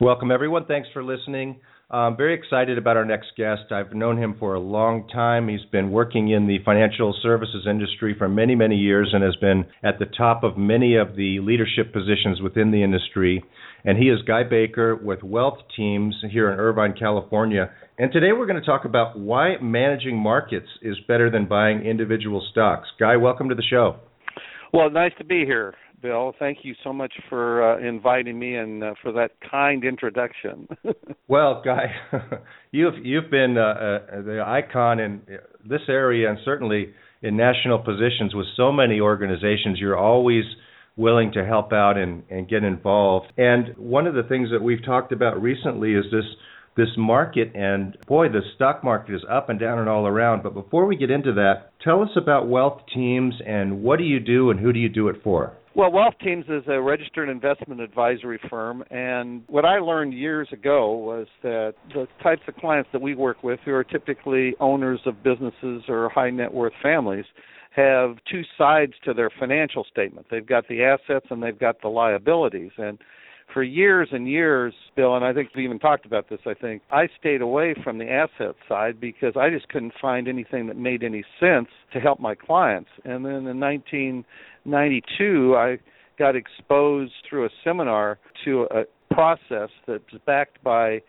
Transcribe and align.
Welcome, 0.00 0.30
everyone. 0.30 0.66
Thanks 0.66 0.88
for 0.92 1.04
listening. 1.04 1.60
I'm 1.90 2.16
very 2.16 2.34
excited 2.34 2.78
about 2.78 2.96
our 2.96 3.04
next 3.04 3.32
guest. 3.36 3.70
I've 3.70 3.92
known 3.92 4.16
him 4.16 4.34
for 4.38 4.54
a 4.54 4.60
long 4.60 5.06
time. 5.08 5.46
He's 5.46 5.64
been 5.70 5.90
working 5.90 6.30
in 6.30 6.46
the 6.46 6.58
financial 6.64 7.14
services 7.22 7.66
industry 7.68 8.14
for 8.16 8.30
many, 8.30 8.54
many 8.54 8.76
years 8.76 9.10
and 9.12 9.22
has 9.22 9.36
been 9.36 9.66
at 9.82 9.98
the 9.98 10.06
top 10.06 10.42
of 10.42 10.56
many 10.56 10.96
of 10.96 11.16
the 11.16 11.40
leadership 11.40 11.92
positions 11.92 12.40
within 12.40 12.70
the 12.70 12.82
industry. 12.82 13.44
And 13.84 13.98
he 13.98 14.04
is 14.04 14.22
Guy 14.26 14.42
Baker 14.42 14.96
with 14.96 15.22
Wealth 15.22 15.58
Teams 15.76 16.14
here 16.30 16.50
in 16.50 16.58
Irvine, 16.58 16.94
California. 16.98 17.70
And 17.98 18.10
today 18.10 18.32
we're 18.32 18.46
going 18.46 18.60
to 18.60 18.66
talk 18.66 18.86
about 18.86 19.18
why 19.18 19.56
managing 19.60 20.16
markets 20.16 20.68
is 20.80 20.96
better 21.06 21.30
than 21.30 21.46
buying 21.46 21.84
individual 21.84 22.42
stocks. 22.52 22.88
Guy, 22.98 23.18
welcome 23.18 23.50
to 23.50 23.54
the 23.54 23.62
show. 23.68 23.96
Well, 24.72 24.88
nice 24.88 25.12
to 25.18 25.24
be 25.24 25.44
here. 25.44 25.74
Bill. 26.02 26.34
Thank 26.38 26.58
you 26.62 26.74
so 26.82 26.92
much 26.92 27.12
for 27.28 27.62
uh, 27.62 27.78
inviting 27.78 28.38
me 28.38 28.56
and 28.56 28.82
uh, 28.82 28.94
for 29.02 29.12
that 29.12 29.30
kind 29.48 29.84
introduction. 29.84 30.68
well, 31.28 31.62
Guy, 31.64 31.94
you've 32.72 32.94
you've 33.02 33.30
been 33.30 33.56
uh, 33.56 33.60
uh, 33.60 34.22
the 34.22 34.42
icon 34.44 34.98
in 34.98 35.22
this 35.64 35.82
area 35.88 36.28
and 36.28 36.38
certainly 36.44 36.92
in 37.22 37.36
national 37.36 37.78
positions 37.78 38.34
with 38.34 38.46
so 38.56 38.72
many 38.72 39.00
organizations. 39.00 39.78
You're 39.78 39.96
always 39.96 40.44
willing 40.96 41.32
to 41.32 41.44
help 41.44 41.72
out 41.72 41.96
and, 41.96 42.22
and 42.28 42.48
get 42.48 42.64
involved. 42.64 43.32
And 43.38 43.76
one 43.76 44.06
of 44.06 44.14
the 44.14 44.24
things 44.24 44.50
that 44.50 44.62
we've 44.62 44.84
talked 44.84 45.12
about 45.12 45.40
recently 45.40 45.94
is 45.94 46.04
this 46.10 46.24
this 46.74 46.88
market 46.96 47.52
and 47.54 47.98
boy 48.06 48.28
the 48.28 48.40
stock 48.54 48.82
market 48.82 49.14
is 49.14 49.20
up 49.30 49.50
and 49.50 49.60
down 49.60 49.78
and 49.78 49.90
all 49.90 50.06
around 50.06 50.42
but 50.42 50.54
before 50.54 50.86
we 50.86 50.96
get 50.96 51.10
into 51.10 51.34
that 51.34 51.70
tell 51.84 52.00
us 52.00 52.08
about 52.16 52.48
wealth 52.48 52.80
teams 52.94 53.34
and 53.46 53.82
what 53.82 53.98
do 53.98 54.04
you 54.04 54.18
do 54.18 54.50
and 54.50 54.58
who 54.58 54.72
do 54.72 54.78
you 54.78 54.88
do 54.88 55.08
it 55.08 55.16
for 55.22 55.52
well, 55.74 55.90
Wealth 55.90 56.14
Teams 56.22 56.44
is 56.48 56.62
a 56.68 56.80
registered 56.80 57.28
investment 57.28 57.80
advisory 57.80 58.38
firm, 58.50 58.84
and 58.90 59.42
what 59.46 59.64
I 59.64 59.78
learned 59.78 60.12
years 60.12 60.48
ago 60.52 60.92
was 60.92 61.26
that 61.42 61.74
the 61.94 62.06
types 62.22 62.42
of 62.46 62.56
clients 62.56 62.90
that 62.92 63.00
we 63.00 63.14
work 63.14 63.42
with, 63.42 63.60
who 63.64 63.72
are 63.72 63.84
typically 63.84 64.54
owners 64.60 65.00
of 65.06 65.22
businesses 65.22 65.82
or 65.88 66.08
high 66.10 66.30
net 66.30 66.52
worth 66.52 66.74
families, 66.82 67.24
have 67.74 68.16
two 68.30 68.42
sides 68.58 68.92
to 69.04 69.14
their 69.14 69.30
financial 69.40 69.84
statement. 69.90 70.26
They've 70.30 70.46
got 70.46 70.68
the 70.68 70.82
assets 70.82 71.26
and 71.30 71.42
they've 71.42 71.58
got 71.58 71.80
the 71.80 71.88
liabilities, 71.88 72.72
and 72.76 72.98
for 73.52 73.62
years 73.62 74.08
and 74.12 74.28
years, 74.28 74.74
Bill, 74.96 75.16
and 75.16 75.24
I 75.24 75.32
think 75.32 75.50
we 75.54 75.64
even 75.64 75.78
talked 75.78 76.06
about 76.06 76.28
this, 76.28 76.40
I 76.46 76.54
think, 76.54 76.82
I 76.90 77.08
stayed 77.18 77.42
away 77.42 77.74
from 77.82 77.98
the 77.98 78.10
asset 78.10 78.54
side 78.68 79.00
because 79.00 79.34
I 79.36 79.50
just 79.50 79.68
couldn't 79.68 79.92
find 80.00 80.28
anything 80.28 80.66
that 80.68 80.76
made 80.76 81.02
any 81.02 81.24
sense 81.40 81.68
to 81.92 82.00
help 82.00 82.20
my 82.20 82.34
clients. 82.34 82.90
And 83.04 83.24
then 83.24 83.46
in 83.46 83.60
1992, 83.60 85.54
I 85.56 85.78
got 86.18 86.36
exposed 86.36 87.12
through 87.28 87.46
a 87.46 87.50
seminar 87.64 88.18
to 88.44 88.66
a 88.70 88.84
process 89.14 89.70
that's 89.86 90.04
backed 90.26 90.62
by 90.62 91.00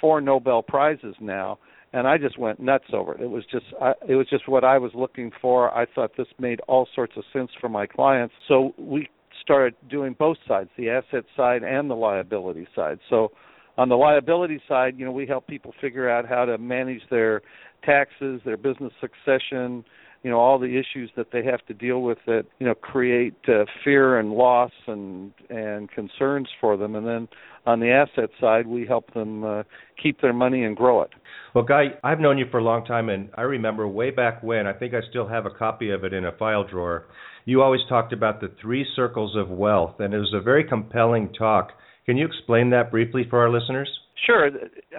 four 0.00 0.20
Nobel 0.20 0.62
Prizes 0.62 1.14
now 1.20 1.58
and 1.92 2.06
I 2.06 2.18
just 2.18 2.38
went 2.38 2.60
nuts 2.60 2.84
over 2.92 3.14
it. 3.14 3.20
It 3.20 3.30
was 3.30 3.44
just 3.50 3.66
I, 3.80 3.92
it 4.08 4.14
was 4.14 4.28
just 4.28 4.48
what 4.48 4.64
I 4.64 4.78
was 4.78 4.92
looking 4.94 5.30
for. 5.42 5.76
I 5.76 5.86
thought 5.86 6.12
this 6.16 6.28
made 6.38 6.60
all 6.68 6.86
sorts 6.94 7.14
of 7.16 7.24
sense 7.32 7.50
for 7.60 7.68
my 7.68 7.86
clients. 7.86 8.34
So 8.46 8.74
we 8.78 9.08
started 9.40 9.74
doing 9.88 10.14
both 10.18 10.36
sides, 10.46 10.70
the 10.76 10.90
asset 10.90 11.24
side 11.36 11.62
and 11.62 11.90
the 11.90 11.94
liability 11.94 12.66
side. 12.74 12.98
So 13.08 13.32
on 13.78 13.88
the 13.88 13.96
liability 13.96 14.60
side, 14.68 14.98
you 14.98 15.04
know, 15.04 15.12
we 15.12 15.26
help 15.26 15.46
people 15.46 15.72
figure 15.80 16.08
out 16.08 16.28
how 16.28 16.44
to 16.44 16.58
manage 16.58 17.02
their 17.10 17.42
taxes, 17.84 18.40
their 18.44 18.56
business 18.56 18.92
succession, 19.00 19.84
you 20.22 20.30
know, 20.30 20.38
all 20.38 20.58
the 20.58 20.78
issues 20.78 21.10
that 21.16 21.28
they 21.32 21.44
have 21.44 21.64
to 21.66 21.74
deal 21.74 22.02
with 22.02 22.18
that, 22.26 22.44
you 22.58 22.66
know, 22.66 22.74
create 22.74 23.34
uh, 23.48 23.64
fear 23.84 24.18
and 24.18 24.32
loss 24.32 24.72
and 24.86 25.32
and 25.48 25.90
concerns 25.90 26.48
for 26.60 26.76
them. 26.76 26.94
And 26.94 27.06
then 27.06 27.28
on 27.66 27.80
the 27.80 27.90
asset 27.90 28.30
side, 28.40 28.66
we 28.66 28.86
help 28.86 29.12
them 29.14 29.44
uh, 29.44 29.62
keep 30.02 30.20
their 30.20 30.32
money 30.32 30.64
and 30.64 30.76
grow 30.76 31.02
it. 31.02 31.10
Well, 31.54 31.64
Guy, 31.64 31.94
I've 32.04 32.20
known 32.20 32.38
you 32.38 32.46
for 32.50 32.58
a 32.58 32.64
long 32.64 32.84
time, 32.84 33.08
and 33.08 33.28
I 33.36 33.42
remember 33.42 33.86
way 33.86 34.10
back 34.10 34.42
when. 34.42 34.66
I 34.66 34.72
think 34.72 34.94
I 34.94 35.00
still 35.10 35.28
have 35.28 35.46
a 35.46 35.50
copy 35.50 35.90
of 35.90 36.04
it 36.04 36.12
in 36.12 36.24
a 36.24 36.32
file 36.32 36.64
drawer 36.64 37.06
you 37.44 37.62
always 37.62 37.80
talked 37.88 38.12
about 38.12 38.40
the 38.40 38.52
three 38.60 38.86
circles 38.94 39.36
of 39.36 39.48
wealth, 39.48 39.96
and 39.98 40.14
it 40.14 40.18
was 40.18 40.32
a 40.34 40.40
very 40.40 40.64
compelling 40.64 41.32
talk. 41.32 41.72
Can 42.06 42.16
you 42.16 42.26
explain 42.26 42.70
that 42.70 42.90
briefly 42.90 43.26
for 43.28 43.40
our 43.40 43.50
listeners? 43.50 43.88
Sure. 44.26 44.50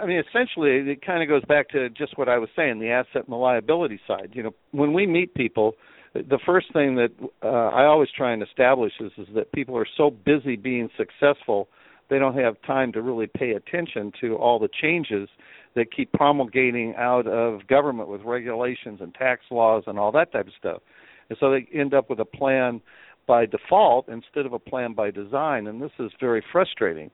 I 0.01 0.05
mean, 0.05 0.21
essentially, 0.27 0.91
it 0.91 1.05
kind 1.05 1.21
of 1.21 1.29
goes 1.29 1.43
back 1.47 1.69
to 1.69 1.89
just 1.89 2.17
what 2.17 2.27
I 2.27 2.37
was 2.37 2.49
saying 2.55 2.79
the 2.79 2.89
asset 2.89 3.23
and 3.23 3.29
the 3.29 3.35
liability 3.35 3.99
side. 4.07 4.31
You 4.33 4.43
know, 4.43 4.51
when 4.71 4.93
we 4.93 5.05
meet 5.05 5.33
people, 5.35 5.75
the 6.13 6.39
first 6.45 6.73
thing 6.73 6.95
that 6.95 7.11
uh, 7.43 7.47
I 7.47 7.85
always 7.85 8.09
try 8.15 8.33
and 8.33 8.41
establish 8.41 8.93
is, 8.99 9.11
is 9.17 9.27
that 9.35 9.51
people 9.51 9.77
are 9.77 9.87
so 9.95 10.09
busy 10.09 10.55
being 10.55 10.89
successful, 10.97 11.67
they 12.09 12.19
don't 12.19 12.37
have 12.37 12.55
time 12.65 12.91
to 12.93 13.01
really 13.01 13.27
pay 13.27 13.51
attention 13.51 14.11
to 14.21 14.35
all 14.35 14.59
the 14.59 14.69
changes 14.81 15.29
that 15.75 15.93
keep 15.95 16.11
promulgating 16.11 16.93
out 16.97 17.27
of 17.27 17.65
government 17.67 18.09
with 18.09 18.21
regulations 18.23 18.99
and 19.01 19.13
tax 19.13 19.43
laws 19.51 19.83
and 19.87 19.97
all 19.97 20.11
that 20.11 20.31
type 20.33 20.47
of 20.47 20.53
stuff. 20.57 20.81
And 21.29 21.37
so 21.39 21.51
they 21.51 21.67
end 21.73 21.93
up 21.93 22.09
with 22.09 22.19
a 22.19 22.25
plan 22.25 22.81
by 23.27 23.45
default 23.45 24.09
instead 24.09 24.45
of 24.45 24.51
a 24.51 24.59
plan 24.59 24.93
by 24.93 25.11
design, 25.11 25.67
and 25.67 25.81
this 25.81 25.91
is 25.99 26.11
very 26.19 26.43
frustrating. 26.51 27.09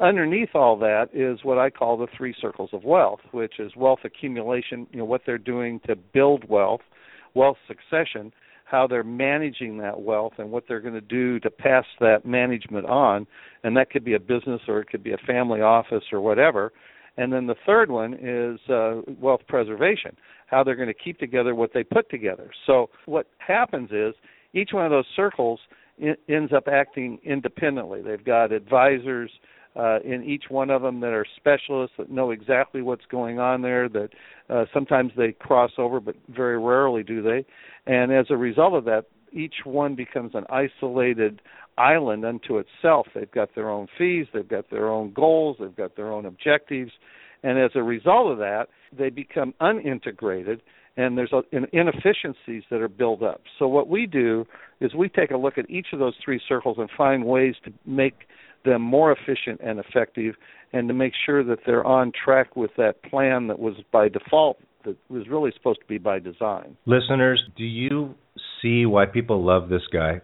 Underneath 0.00 0.50
all 0.54 0.78
that 0.78 1.08
is 1.12 1.40
what 1.42 1.58
I 1.58 1.68
call 1.68 1.98
the 1.98 2.06
three 2.16 2.34
circles 2.40 2.70
of 2.72 2.84
wealth, 2.84 3.20
which 3.32 3.58
is 3.58 3.76
wealth 3.76 4.00
accumulation, 4.04 4.86
you 4.92 4.98
know, 4.98 5.04
what 5.04 5.22
they're 5.26 5.36
doing 5.36 5.78
to 5.86 5.94
build 5.94 6.48
wealth, 6.48 6.80
wealth 7.34 7.58
succession, 7.68 8.32
how 8.64 8.86
they're 8.86 9.04
managing 9.04 9.76
that 9.78 10.00
wealth 10.00 10.32
and 10.38 10.50
what 10.50 10.64
they're 10.66 10.80
going 10.80 10.94
to 10.94 11.02
do 11.02 11.38
to 11.40 11.50
pass 11.50 11.84
that 12.00 12.24
management 12.24 12.86
on, 12.86 13.26
and 13.62 13.76
that 13.76 13.90
could 13.90 14.04
be 14.04 14.14
a 14.14 14.20
business 14.20 14.62
or 14.68 14.80
it 14.80 14.88
could 14.88 15.02
be 15.02 15.12
a 15.12 15.18
family 15.26 15.60
office 15.60 16.04
or 16.12 16.20
whatever. 16.22 16.72
And 17.18 17.30
then 17.30 17.46
the 17.46 17.56
third 17.66 17.90
one 17.90 18.14
is 18.14 18.58
uh, 18.70 19.02
wealth 19.20 19.42
preservation, 19.48 20.16
how 20.46 20.64
they're 20.64 20.76
going 20.76 20.88
to 20.88 20.94
keep 20.94 21.18
together 21.18 21.54
what 21.54 21.72
they 21.74 21.82
put 21.82 22.08
together. 22.08 22.50
So 22.66 22.88
what 23.04 23.26
happens 23.38 23.90
is 23.90 24.14
each 24.54 24.70
one 24.72 24.86
of 24.86 24.90
those 24.90 25.04
circles 25.14 25.60
ends 26.28 26.52
up 26.54 26.68
acting 26.68 27.18
independently. 27.24 28.00
They've 28.00 28.24
got 28.24 28.52
advisors 28.52 29.30
uh, 29.76 30.00
in 30.00 30.24
each 30.24 30.44
one 30.48 30.70
of 30.70 30.82
them 30.82 31.00
that 31.00 31.12
are 31.12 31.26
specialists 31.36 31.96
that 31.98 32.10
know 32.10 32.30
exactly 32.30 32.82
what's 32.82 33.04
going 33.10 33.38
on 33.38 33.62
there. 33.62 33.88
That 33.88 34.10
uh, 34.48 34.64
sometimes 34.74 35.12
they 35.16 35.32
cross 35.32 35.70
over, 35.78 36.00
but 36.00 36.16
very 36.28 36.58
rarely 36.58 37.02
do 37.02 37.22
they. 37.22 37.44
And 37.86 38.12
as 38.12 38.26
a 38.30 38.36
result 38.36 38.74
of 38.74 38.84
that, 38.86 39.04
each 39.32 39.56
one 39.64 39.94
becomes 39.94 40.34
an 40.34 40.44
isolated 40.50 41.40
island 41.78 42.24
unto 42.24 42.58
itself. 42.58 43.06
They've 43.14 43.30
got 43.30 43.54
their 43.54 43.70
own 43.70 43.86
fees, 43.96 44.26
they've 44.34 44.48
got 44.48 44.70
their 44.70 44.88
own 44.88 45.12
goals, 45.12 45.56
they've 45.60 45.74
got 45.74 45.96
their 45.96 46.12
own 46.12 46.26
objectives, 46.26 46.90
and 47.42 47.58
as 47.58 47.70
a 47.74 47.82
result 47.82 48.32
of 48.32 48.38
that, 48.38 48.66
they 48.96 49.08
become 49.08 49.54
unintegrated 49.60 50.60
and 50.96 51.16
there's 51.16 51.32
inefficiencies 51.72 52.64
that 52.70 52.80
are 52.80 52.88
built 52.88 53.22
up. 53.22 53.42
So 53.58 53.68
what 53.68 53.88
we 53.88 54.06
do 54.06 54.44
is 54.80 54.94
we 54.94 55.08
take 55.08 55.30
a 55.30 55.36
look 55.36 55.56
at 55.56 55.70
each 55.70 55.86
of 55.92 55.98
those 55.98 56.14
three 56.22 56.40
circles 56.48 56.76
and 56.78 56.90
find 56.96 57.24
ways 57.24 57.54
to 57.64 57.72
make 57.86 58.14
them 58.64 58.82
more 58.82 59.12
efficient 59.12 59.60
and 59.62 59.78
effective 59.78 60.34
and 60.72 60.88
to 60.88 60.94
make 60.94 61.12
sure 61.26 61.42
that 61.44 61.60
they're 61.66 61.84
on 61.84 62.12
track 62.24 62.56
with 62.56 62.70
that 62.76 63.02
plan 63.02 63.48
that 63.48 63.58
was 63.58 63.74
by 63.92 64.08
default 64.08 64.58
that 64.84 64.96
was 65.08 65.28
really 65.28 65.52
supposed 65.56 65.80
to 65.80 65.86
be 65.86 65.98
by 65.98 66.18
design. 66.18 66.76
Listeners, 66.86 67.42
do 67.56 67.64
you 67.64 68.14
see 68.62 68.86
why 68.86 69.06
people 69.06 69.44
love 69.44 69.68
this 69.68 69.82
guy? 69.92 70.20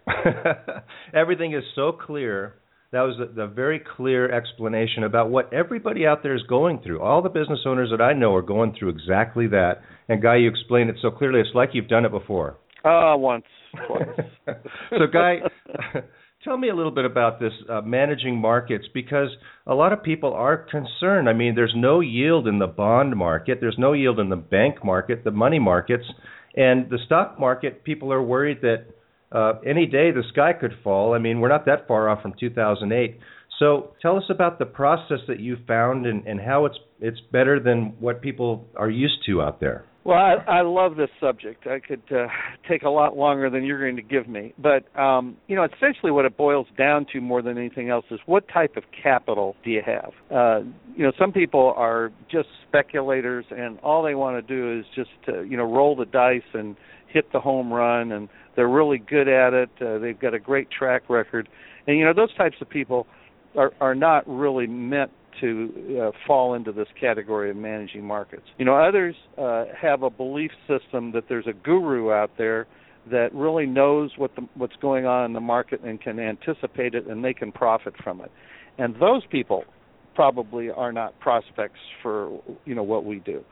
Everything 1.14 1.52
is 1.52 1.64
so 1.74 1.92
clear. 1.92 2.54
That 2.92 3.02
was 3.02 3.16
the, 3.18 3.26
the 3.26 3.46
very 3.46 3.82
clear 3.96 4.30
explanation 4.30 5.04
about 5.04 5.28
what 5.28 5.52
everybody 5.52 6.06
out 6.06 6.22
there 6.22 6.34
is 6.34 6.42
going 6.48 6.80
through. 6.82 7.00
All 7.00 7.20
the 7.20 7.28
business 7.28 7.60
owners 7.66 7.90
that 7.90 8.00
I 8.00 8.12
know 8.12 8.34
are 8.34 8.42
going 8.42 8.74
through 8.78 8.90
exactly 8.90 9.48
that. 9.48 9.82
And 10.08 10.22
Guy, 10.22 10.36
you 10.36 10.48
explained 10.48 10.88
it 10.88 10.96
so 11.02 11.10
clearly. 11.10 11.40
It's 11.40 11.50
like 11.54 11.70
you've 11.72 11.88
done 11.88 12.04
it 12.04 12.12
before. 12.12 12.56
Uh, 12.84 13.16
once, 13.16 13.44
twice. 13.86 14.26
so, 14.90 15.06
Guy, 15.12 15.38
Tell 16.46 16.56
me 16.56 16.68
a 16.68 16.76
little 16.76 16.92
bit 16.92 17.04
about 17.04 17.40
this 17.40 17.52
uh, 17.68 17.80
managing 17.80 18.36
markets 18.38 18.84
because 18.94 19.30
a 19.66 19.74
lot 19.74 19.92
of 19.92 20.00
people 20.04 20.32
are 20.32 20.56
concerned. 20.56 21.28
I 21.28 21.32
mean, 21.32 21.56
there's 21.56 21.74
no 21.74 21.98
yield 21.98 22.46
in 22.46 22.60
the 22.60 22.68
bond 22.68 23.16
market, 23.16 23.58
there's 23.60 23.74
no 23.76 23.94
yield 23.94 24.20
in 24.20 24.28
the 24.28 24.36
bank 24.36 24.84
market, 24.84 25.24
the 25.24 25.32
money 25.32 25.58
markets, 25.58 26.04
and 26.54 26.88
the 26.88 26.98
stock 27.04 27.40
market. 27.40 27.82
People 27.82 28.12
are 28.12 28.22
worried 28.22 28.60
that 28.60 28.84
uh, 29.32 29.54
any 29.66 29.86
day 29.86 30.12
the 30.12 30.22
sky 30.32 30.52
could 30.52 30.70
fall. 30.84 31.14
I 31.14 31.18
mean, 31.18 31.40
we're 31.40 31.48
not 31.48 31.66
that 31.66 31.88
far 31.88 32.08
off 32.08 32.22
from 32.22 32.32
2008. 32.38 33.18
So 33.58 33.94
tell 34.00 34.16
us 34.16 34.24
about 34.30 34.60
the 34.60 34.66
process 34.66 35.18
that 35.26 35.40
you 35.40 35.56
found 35.66 36.06
and, 36.06 36.24
and 36.28 36.40
how 36.40 36.66
it's 36.66 36.78
it's 37.00 37.18
better 37.32 37.58
than 37.58 37.96
what 37.98 38.22
people 38.22 38.68
are 38.76 38.88
used 38.88 39.26
to 39.26 39.42
out 39.42 39.58
there. 39.58 39.84
Well, 40.06 40.16
I, 40.16 40.58
I 40.58 40.62
love 40.62 40.94
this 40.94 41.10
subject. 41.18 41.66
I 41.66 41.80
could 41.80 42.02
uh, 42.12 42.28
take 42.68 42.84
a 42.84 42.88
lot 42.88 43.16
longer 43.16 43.50
than 43.50 43.64
you're 43.64 43.80
going 43.80 43.96
to 43.96 44.02
give 44.02 44.28
me, 44.28 44.54
but 44.56 44.84
um, 44.96 45.36
you 45.48 45.56
know, 45.56 45.64
essentially, 45.64 46.12
what 46.12 46.24
it 46.24 46.36
boils 46.36 46.68
down 46.78 47.06
to 47.12 47.20
more 47.20 47.42
than 47.42 47.58
anything 47.58 47.90
else 47.90 48.04
is 48.12 48.20
what 48.24 48.46
type 48.46 48.76
of 48.76 48.84
capital 49.02 49.56
do 49.64 49.70
you 49.70 49.82
have? 49.84 50.12
Uh, 50.30 50.60
you 50.94 51.02
know, 51.02 51.10
some 51.18 51.32
people 51.32 51.74
are 51.76 52.12
just 52.30 52.46
speculators, 52.68 53.46
and 53.50 53.80
all 53.80 54.04
they 54.04 54.14
want 54.14 54.36
to 54.36 54.54
do 54.54 54.78
is 54.78 54.86
just 54.94 55.10
uh, 55.26 55.40
you 55.40 55.56
know 55.56 55.64
roll 55.64 55.96
the 55.96 56.06
dice 56.06 56.54
and 56.54 56.76
hit 57.08 57.32
the 57.32 57.40
home 57.40 57.72
run, 57.72 58.12
and 58.12 58.28
they're 58.54 58.68
really 58.68 58.98
good 58.98 59.26
at 59.26 59.54
it. 59.54 59.70
Uh, 59.80 59.98
they've 59.98 60.20
got 60.20 60.34
a 60.34 60.38
great 60.38 60.68
track 60.70 61.02
record, 61.10 61.48
and 61.88 61.98
you 61.98 62.04
know, 62.04 62.14
those 62.14 62.32
types 62.36 62.58
of 62.60 62.70
people 62.70 63.08
are 63.56 63.72
are 63.80 63.96
not 63.96 64.22
really 64.28 64.68
meant 64.68 65.10
to 65.40 66.00
uh, 66.00 66.10
fall 66.26 66.54
into 66.54 66.72
this 66.72 66.88
category 67.00 67.50
of 67.50 67.56
managing 67.56 68.04
markets. 68.04 68.44
You 68.58 68.64
know, 68.64 68.76
others 68.76 69.14
uh, 69.38 69.64
have 69.80 70.02
a 70.02 70.10
belief 70.10 70.50
system 70.68 71.12
that 71.12 71.24
there's 71.28 71.46
a 71.46 71.52
guru 71.52 72.12
out 72.12 72.30
there 72.38 72.66
that 73.10 73.32
really 73.32 73.66
knows 73.66 74.10
what 74.16 74.34
the, 74.34 74.48
what's 74.54 74.76
going 74.80 75.06
on 75.06 75.24
in 75.26 75.32
the 75.32 75.40
market 75.40 75.80
and 75.82 76.00
can 76.00 76.18
anticipate 76.18 76.94
it 76.94 77.06
and 77.06 77.24
they 77.24 77.34
can 77.34 77.52
profit 77.52 77.94
from 78.02 78.20
it. 78.20 78.30
And 78.78 78.94
those 78.96 79.22
people 79.30 79.64
probably 80.14 80.70
are 80.70 80.92
not 80.92 81.18
prospects 81.20 81.78
for 82.02 82.42
you 82.64 82.74
know 82.74 82.82
what 82.82 83.04
we 83.04 83.20
do 83.20 83.44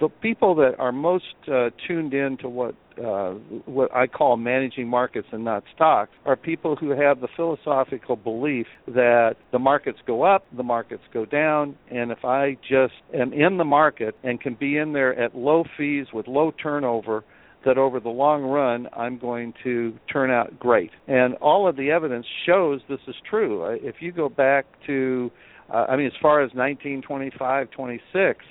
the 0.00 0.08
people 0.08 0.54
that 0.56 0.74
are 0.78 0.92
most 0.92 1.24
uh, 1.50 1.70
tuned 1.86 2.14
in 2.14 2.36
to 2.38 2.48
what 2.48 2.74
uh, 2.98 3.32
what 3.66 3.92
I 3.92 4.06
call 4.06 4.36
managing 4.36 4.86
markets 4.86 5.26
and 5.32 5.44
not 5.44 5.64
stocks 5.74 6.12
are 6.24 6.36
people 6.36 6.76
who 6.76 6.90
have 6.90 7.20
the 7.20 7.26
philosophical 7.34 8.14
belief 8.14 8.66
that 8.86 9.34
the 9.50 9.58
markets 9.58 9.98
go 10.06 10.22
up, 10.22 10.44
the 10.56 10.62
markets 10.62 11.02
go 11.12 11.24
down, 11.24 11.76
and 11.90 12.12
if 12.12 12.24
I 12.24 12.56
just 12.68 12.94
am 13.12 13.32
in 13.32 13.56
the 13.56 13.64
market 13.64 14.14
and 14.22 14.40
can 14.40 14.54
be 14.54 14.76
in 14.76 14.92
there 14.92 15.18
at 15.18 15.34
low 15.34 15.64
fees 15.76 16.06
with 16.12 16.28
low 16.28 16.52
turnover, 16.62 17.24
that 17.64 17.78
over 17.78 17.98
the 17.98 18.10
long 18.10 18.42
run 18.44 18.86
I'm 18.96 19.18
going 19.18 19.54
to 19.64 19.98
turn 20.12 20.30
out 20.30 20.58
great. 20.58 20.90
And 21.08 21.34
all 21.36 21.66
of 21.66 21.76
the 21.76 21.90
evidence 21.90 22.26
shows 22.46 22.80
this 22.88 23.00
is 23.08 23.16
true. 23.28 23.64
If 23.82 23.96
you 24.00 24.12
go 24.12 24.28
back 24.28 24.66
to, 24.86 25.32
uh, 25.72 25.86
I 25.88 25.96
mean, 25.96 26.06
as 26.06 26.12
far 26.22 26.42
as 26.42 26.50
1925, 26.54 27.70
26 27.70 28.44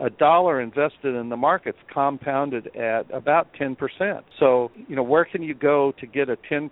a 0.00 0.10
dollar 0.10 0.60
invested 0.60 1.14
in 1.14 1.28
the 1.28 1.36
markets 1.36 1.78
compounded 1.92 2.74
at 2.76 3.12
about 3.12 3.48
10%. 3.60 3.76
So, 4.38 4.70
you 4.86 4.94
know, 4.94 5.02
where 5.02 5.24
can 5.24 5.42
you 5.42 5.54
go 5.54 5.92
to 5.98 6.06
get 6.06 6.28
a 6.28 6.36
10% 6.50 6.70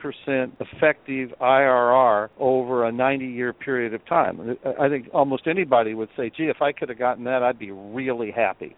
effective 0.61 1.31
IRR 1.40 2.28
over 2.38 2.84
a 2.84 2.93
90 2.93 3.26
year 3.26 3.52
period 3.52 3.94
of 3.94 4.06
time? 4.06 4.56
I 4.81 4.88
think 4.88 5.08
almost 5.12 5.46
anybody 5.49 5.94
would 5.94 6.08
say, 6.17 6.31
gee, 6.37 6.44
if 6.44 6.62
I 6.62 6.73
could 6.73 6.88
have 6.88 6.99
gotten 6.99 7.25
that, 7.25 7.43
I'd 7.43 7.58
be 7.58 7.73
really 7.73 8.31
happy. 8.31 8.76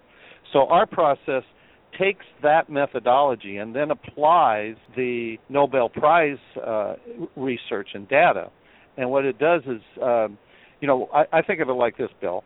So, 0.53 0.67
our 0.69 0.87
process 0.87 1.43
takes 1.99 2.25
that 2.43 2.71
methodology 2.71 3.59
and 3.59 3.75
then 3.75 3.91
applies 3.91 4.77
the 4.97 5.37
Nobel 5.49 5.89
Prize 5.89 6.39
uh, 6.65 6.95
research 7.37 7.89
and 7.95 8.09
data. 8.09 8.50
And 8.97 9.11
what 9.11 9.25
it 9.25 9.39
does 9.39 9.62
is, 9.67 9.83
um, 10.03 10.39
you 10.81 10.89
know, 10.89 11.09
I, 11.12 11.39
I 11.39 11.43
think 11.43 11.61
of 11.61 11.69
it 11.69 11.75
like 11.75 11.97
this, 11.99 12.11
Bill. 12.21 12.45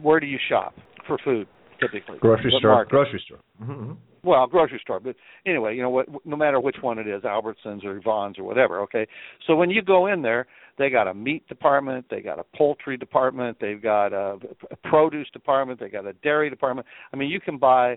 Where 0.00 0.20
do 0.20 0.26
you 0.26 0.38
shop? 0.48 0.74
For 1.10 1.18
food 1.24 1.48
typically. 1.80 2.18
Grocery 2.18 2.52
store. 2.58 2.72
Market. 2.72 2.90
Grocery 2.90 3.22
store. 3.24 3.38
Mm-hmm. 3.62 3.92
Well, 4.22 4.46
grocery 4.46 4.80
store, 4.82 5.00
but 5.00 5.16
anyway, 5.46 5.74
you 5.74 5.82
know 5.82 5.88
what? 5.88 6.06
No 6.26 6.36
matter 6.36 6.60
which 6.60 6.76
one 6.82 6.98
it 6.98 7.08
is, 7.08 7.22
Albertsons 7.22 7.84
or 7.84 7.98
Vons 8.04 8.38
or 8.38 8.44
whatever. 8.44 8.80
Okay, 8.82 9.06
so 9.46 9.56
when 9.56 9.70
you 9.70 9.80
go 9.80 10.08
in 10.08 10.20
there, 10.20 10.46
they 10.78 10.90
got 10.90 11.08
a 11.08 11.14
meat 11.14 11.48
department, 11.48 12.04
they 12.10 12.20
got 12.20 12.38
a 12.38 12.44
poultry 12.54 12.98
department, 12.98 13.56
they've 13.60 13.82
got 13.82 14.12
a, 14.12 14.36
a 14.70 14.76
produce 14.84 15.28
department, 15.32 15.80
they 15.80 15.88
got 15.88 16.06
a 16.06 16.12
dairy 16.12 16.50
department. 16.50 16.86
I 17.14 17.16
mean, 17.16 17.30
you 17.30 17.40
can 17.40 17.56
buy, 17.56 17.96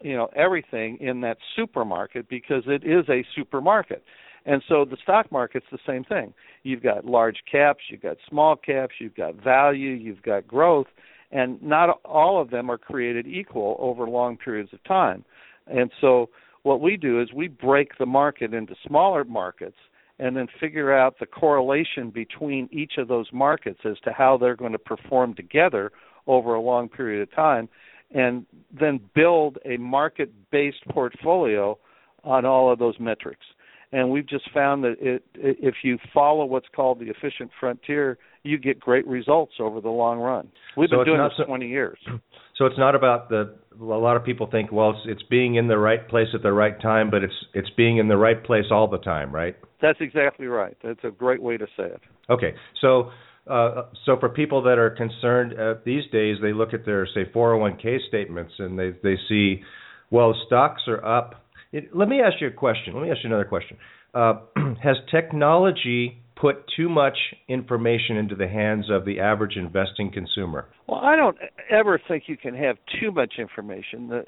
you 0.00 0.16
know, 0.16 0.28
everything 0.34 0.98
in 1.00 1.20
that 1.20 1.36
supermarket 1.54 2.28
because 2.28 2.64
it 2.66 2.82
is 2.84 3.08
a 3.08 3.24
supermarket. 3.36 4.02
And 4.46 4.62
so 4.68 4.84
the 4.84 4.96
stock 5.02 5.30
market's 5.30 5.66
the 5.70 5.78
same 5.86 6.02
thing. 6.02 6.34
You've 6.64 6.82
got 6.82 7.04
large 7.04 7.38
caps, 7.50 7.80
you've 7.90 8.02
got 8.02 8.16
small 8.28 8.56
caps, 8.56 8.94
you've 8.98 9.14
got 9.14 9.36
value, 9.36 9.90
you've 9.90 10.22
got 10.22 10.48
growth, 10.48 10.86
and 11.32 11.62
not 11.62 12.00
all 12.04 12.40
of 12.40 12.50
them 12.50 12.70
are 12.70 12.78
created 12.78 13.26
equal 13.26 13.76
over 13.78 14.08
long 14.08 14.36
periods 14.36 14.72
of 14.72 14.82
time. 14.84 15.24
And 15.66 15.90
so 16.00 16.30
what 16.62 16.80
we 16.80 16.96
do 16.96 17.20
is 17.20 17.32
we 17.32 17.48
break 17.48 17.96
the 17.98 18.06
market 18.06 18.52
into 18.52 18.74
smaller 18.86 19.24
markets 19.24 19.76
and 20.18 20.36
then 20.36 20.48
figure 20.58 20.92
out 20.92 21.18
the 21.18 21.26
correlation 21.26 22.10
between 22.10 22.68
each 22.72 22.94
of 22.98 23.08
those 23.08 23.28
markets 23.32 23.80
as 23.84 23.98
to 24.04 24.12
how 24.12 24.36
they're 24.36 24.56
going 24.56 24.72
to 24.72 24.78
perform 24.78 25.34
together 25.34 25.92
over 26.26 26.54
a 26.54 26.60
long 26.60 26.88
period 26.88 27.22
of 27.22 27.34
time 27.34 27.68
and 28.12 28.44
then 28.78 29.00
build 29.14 29.58
a 29.64 29.76
market 29.76 30.32
based 30.50 30.84
portfolio 30.90 31.78
on 32.24 32.44
all 32.44 32.70
of 32.70 32.78
those 32.78 32.96
metrics 32.98 33.46
and 33.92 34.10
we've 34.10 34.28
just 34.28 34.50
found 34.52 34.84
that 34.84 34.96
it, 35.00 35.24
if 35.34 35.76
you 35.82 35.98
follow 36.14 36.44
what's 36.44 36.68
called 36.74 37.00
the 37.00 37.10
efficient 37.10 37.50
frontier, 37.58 38.18
you 38.42 38.58
get 38.58 38.80
great 38.80 39.06
results 39.06 39.54
over 39.60 39.80
the 39.80 39.90
long 39.90 40.18
run. 40.18 40.48
We've 40.76 40.88
so 40.90 40.98
been 40.98 41.06
doing 41.06 41.20
this 41.20 41.32
so, 41.36 41.44
20 41.44 41.68
years. 41.68 41.98
So 42.56 42.66
it's 42.66 42.76
not 42.76 42.94
about 42.94 43.30
the. 43.30 43.54
A 43.80 43.82
lot 43.82 44.18
of 44.18 44.24
people 44.24 44.46
think, 44.46 44.70
well, 44.70 44.90
it's, 44.90 44.98
it's 45.06 45.22
being 45.30 45.54
in 45.54 45.66
the 45.66 45.78
right 45.78 46.06
place 46.06 46.26
at 46.34 46.42
the 46.42 46.52
right 46.52 46.78
time, 46.78 47.10
but 47.10 47.24
it's 47.24 47.32
it's 47.54 47.70
being 47.74 47.96
in 47.96 48.08
the 48.08 48.18
right 48.18 48.44
place 48.44 48.66
all 48.70 48.86
the 48.86 48.98
time, 48.98 49.34
right? 49.34 49.56
That's 49.80 49.98
exactly 50.02 50.46
right. 50.46 50.76
That's 50.84 51.02
a 51.02 51.10
great 51.10 51.40
way 51.40 51.56
to 51.56 51.64
say 51.74 51.84
it. 51.84 52.02
Okay, 52.28 52.52
so. 52.82 53.12
Uh, 53.50 53.86
so 54.04 54.18
for 54.20 54.28
people 54.28 54.62
that 54.62 54.78
are 54.78 54.90
concerned 54.90 55.58
uh, 55.58 55.74
these 55.86 56.02
days, 56.12 56.36
they 56.42 56.52
look 56.52 56.74
at 56.74 56.84
their 56.84 57.08
say 57.14 57.24
401k 57.34 58.06
statements 58.06 58.52
and 58.58 58.78
they 58.78 58.90
they 59.02 59.16
see, 59.28 59.62
well, 60.10 60.34
stocks 60.46 60.82
are 60.86 61.02
up 61.02 61.40
it, 61.72 61.94
let 61.94 62.08
me 62.08 62.20
ask 62.20 62.40
you 62.40 62.48
a 62.48 62.52
question. 62.52 62.94
Let 62.94 63.02
me 63.02 63.10
ask 63.10 63.20
you 63.22 63.28
another 63.28 63.44
question. 63.44 63.76
Uh, 64.12 64.34
has 64.82 64.96
technology 65.10 66.19
put 66.40 66.64
too 66.74 66.88
much 66.88 67.16
information 67.48 68.16
into 68.16 68.34
the 68.34 68.48
hands 68.48 68.86
of 68.90 69.04
the 69.04 69.20
average 69.20 69.56
investing 69.56 70.10
consumer? 70.10 70.66
Well, 70.86 71.00
I 71.00 71.14
don't 71.14 71.36
ever 71.70 72.00
think 72.08 72.24
you 72.26 72.36
can 72.36 72.54
have 72.54 72.76
too 73.00 73.12
much 73.12 73.34
information. 73.38 74.08
The, 74.08 74.24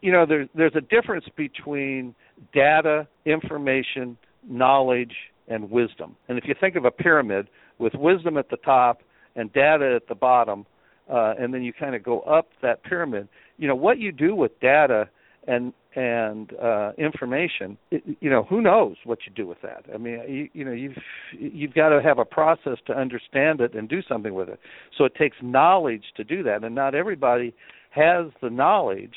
you 0.00 0.10
know, 0.10 0.26
there's 0.26 0.48
there's 0.54 0.74
a 0.74 0.80
difference 0.80 1.24
between 1.36 2.14
data, 2.52 3.06
information, 3.24 4.16
knowledge, 4.48 5.14
and 5.48 5.70
wisdom. 5.70 6.16
And 6.28 6.36
if 6.36 6.44
you 6.46 6.54
think 6.58 6.76
of 6.76 6.84
a 6.84 6.90
pyramid 6.90 7.48
with 7.78 7.94
wisdom 7.94 8.36
at 8.36 8.50
the 8.50 8.56
top 8.58 9.02
and 9.36 9.52
data 9.52 9.94
at 9.96 10.08
the 10.08 10.14
bottom, 10.14 10.66
uh, 11.10 11.34
and 11.38 11.54
then 11.54 11.62
you 11.62 11.72
kind 11.72 11.94
of 11.94 12.02
go 12.02 12.20
up 12.20 12.48
that 12.62 12.82
pyramid, 12.82 13.28
you 13.58 13.68
know 13.68 13.76
what 13.76 13.98
you 13.98 14.10
do 14.10 14.34
with 14.34 14.58
data 14.60 15.08
and 15.46 15.72
and 15.94 16.52
uh, 16.54 16.92
information, 16.96 17.76
it, 17.90 18.02
you 18.20 18.30
know, 18.30 18.44
who 18.44 18.62
knows 18.62 18.96
what 19.04 19.18
you 19.26 19.32
do 19.34 19.46
with 19.46 19.60
that? 19.62 19.84
I 19.92 19.98
mean, 19.98 20.20
you, 20.26 20.48
you 20.52 20.64
know, 20.64 20.72
you've 20.72 20.96
you've 21.32 21.74
got 21.74 21.90
to 21.90 22.00
have 22.02 22.18
a 22.18 22.24
process 22.24 22.78
to 22.86 22.94
understand 22.94 23.60
it 23.60 23.74
and 23.74 23.88
do 23.88 24.00
something 24.08 24.34
with 24.34 24.48
it. 24.48 24.58
So 24.96 25.04
it 25.04 25.14
takes 25.14 25.36
knowledge 25.42 26.04
to 26.16 26.24
do 26.24 26.42
that, 26.44 26.64
and 26.64 26.74
not 26.74 26.94
everybody 26.94 27.54
has 27.90 28.26
the 28.40 28.50
knowledge 28.50 29.14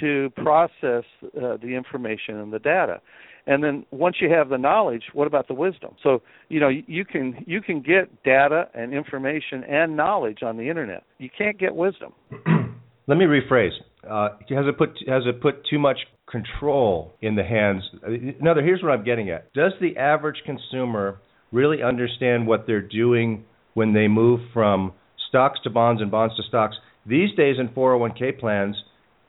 to 0.00 0.30
process 0.36 1.04
uh, 1.22 1.56
the 1.60 1.74
information 1.76 2.36
and 2.36 2.52
the 2.52 2.60
data. 2.60 3.00
And 3.46 3.64
then 3.64 3.84
once 3.90 4.16
you 4.20 4.30
have 4.30 4.48
the 4.48 4.58
knowledge, 4.58 5.04
what 5.12 5.26
about 5.26 5.48
the 5.48 5.54
wisdom? 5.54 5.96
So 6.02 6.22
you 6.48 6.60
know 6.60 6.68
you 6.68 7.04
can 7.04 7.44
you 7.46 7.60
can 7.60 7.82
get 7.82 8.22
data 8.22 8.68
and 8.74 8.94
information 8.94 9.64
and 9.64 9.96
knowledge 9.96 10.38
on 10.42 10.56
the 10.56 10.68
internet. 10.68 11.02
You 11.18 11.28
can't 11.36 11.58
get 11.58 11.74
wisdom. 11.74 12.12
Let 13.06 13.18
me 13.18 13.24
rephrase 13.24 13.72
uh, 14.08 14.30
has 14.48 14.66
it 14.66 14.78
put 14.78 14.90
has 15.06 15.24
it 15.26 15.40
put 15.42 15.66
too 15.68 15.78
much 15.78 15.98
control 16.30 17.14
in 17.20 17.34
the 17.34 17.44
hands? 17.44 17.82
Another, 18.02 18.62
here's 18.62 18.82
what 18.82 18.92
I'm 18.92 19.04
getting 19.04 19.30
at: 19.30 19.52
Does 19.52 19.72
the 19.80 19.96
average 19.96 20.42
consumer 20.46 21.20
really 21.52 21.82
understand 21.82 22.46
what 22.46 22.66
they're 22.66 22.80
doing 22.80 23.44
when 23.74 23.92
they 23.92 24.08
move 24.08 24.40
from 24.54 24.92
stocks 25.28 25.58
to 25.64 25.70
bonds 25.70 26.00
and 26.00 26.10
bonds 26.10 26.34
to 26.36 26.42
stocks? 26.48 26.76
These 27.06 27.34
days 27.36 27.56
in 27.58 27.68
401k 27.68 28.38
plans, 28.38 28.76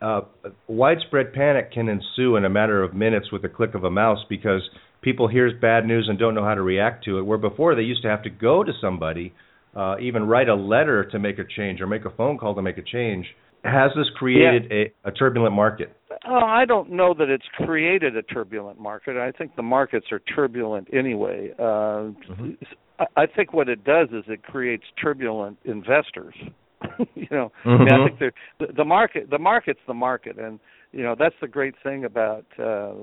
uh, 0.02 0.22
widespread 0.68 1.34
panic 1.34 1.72
can 1.74 1.90
ensue 1.90 2.36
in 2.36 2.46
a 2.46 2.50
matter 2.50 2.82
of 2.82 2.94
minutes 2.94 3.32
with 3.32 3.44
a 3.44 3.50
click 3.50 3.76
of 3.76 3.84
a 3.84 3.92
mouse 3.92 4.20
because 4.30 4.62
people 5.02 5.28
hear 5.28 5.52
bad 5.60 5.86
news 5.86 6.08
and 6.10 6.18
don't 6.18 6.36
know 6.36 6.46
how 6.46 6.56
to 6.56 6.62
react 6.62 7.04
to 7.06 7.18
it. 7.18 7.24
Where 7.24 7.38
before 7.38 7.76
they 7.76 7.82
used 7.82 8.04
to 8.04 8.10
have 8.10 8.24
to 8.24 8.30
go 8.30 8.64
to 8.64 8.72
somebody, 8.80 9.34
uh, 9.76 9.96
even 10.02 10.28
write 10.28 10.48
a 10.48 10.56
letter 10.56 11.06
to 11.12 11.20
make 11.20 11.40
a 11.40 11.44
change 11.44 11.82
or 11.82 11.88
make 11.88 12.06
a 12.06 12.10
phone 12.12 12.38
call 12.38 12.56
to 12.56 12.62
make 12.62 12.78
a 12.78 12.84
change 12.84 13.26
has 13.64 13.92
this 13.96 14.08
created 14.16 14.68
yeah. 14.72 14.86
a, 15.06 15.10
a 15.10 15.12
turbulent 15.12 15.54
market? 15.54 15.96
Oh, 16.28 16.46
I 16.46 16.66
don't 16.66 16.92
know 16.92 17.14
that 17.18 17.30
it's 17.30 17.46
created 17.58 18.16
a 18.16 18.22
turbulent 18.22 18.80
market. 18.80 19.18
I 19.18 19.32
think 19.32 19.56
the 19.56 19.64
markets 19.64 20.08
are 20.12 20.20
turbulent 20.20 20.88
anyway. 20.94 21.52
Uh, 21.58 22.12
mm-hmm. 22.12 22.52
I 23.18 23.26
think 23.26 23.54
what 23.54 23.70
it 23.70 23.84
does 23.84 24.10
is 24.10 24.24
it 24.28 24.44
creates 24.44 24.84
turbulent 25.02 25.58
investors. 25.66 26.36
you 27.16 27.28
know, 27.32 27.52
mm-hmm. 27.66 27.70
I, 27.70 27.78
mean, 27.78 27.88
I 27.88 27.98
mm-hmm. 27.98 28.18
think 28.18 28.34
the, 28.60 28.68
the 28.78 28.86
market 28.86 29.30
the 29.30 29.40
market's 29.40 29.80
the 29.88 29.94
market, 29.94 30.38
and 30.38 30.60
you 30.92 31.04
know 31.04 31.16
that's 31.18 31.36
the 31.42 31.48
great 31.48 31.76
thing 31.84 32.06
about 32.06 32.46
uh, 32.60 32.94